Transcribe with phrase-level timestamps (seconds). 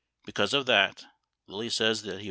[0.25, 1.05] Because of that,
[1.45, 2.19] Lilly says that he.